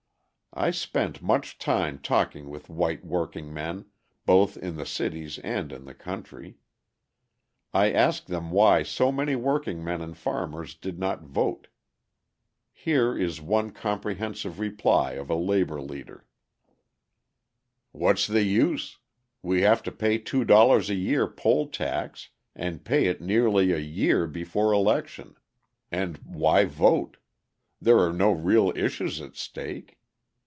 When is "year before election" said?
23.79-25.37